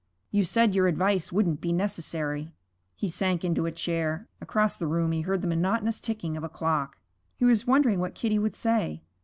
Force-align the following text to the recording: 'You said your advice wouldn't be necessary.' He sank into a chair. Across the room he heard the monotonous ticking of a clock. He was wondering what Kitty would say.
'You 0.31 0.45
said 0.45 0.73
your 0.73 0.87
advice 0.87 1.31
wouldn't 1.31 1.61
be 1.61 1.71
necessary.' 1.71 2.51
He 2.95 3.07
sank 3.07 3.45
into 3.45 3.67
a 3.67 3.71
chair. 3.71 4.27
Across 4.41 4.77
the 4.77 4.87
room 4.87 5.11
he 5.11 5.21
heard 5.21 5.43
the 5.43 5.47
monotonous 5.47 6.01
ticking 6.01 6.35
of 6.35 6.43
a 6.43 6.49
clock. 6.49 6.97
He 7.35 7.45
was 7.45 7.67
wondering 7.67 7.99
what 7.99 8.15
Kitty 8.15 8.39
would 8.39 8.55
say. 8.55 9.03